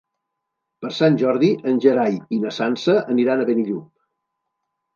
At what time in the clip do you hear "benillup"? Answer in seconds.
3.53-3.89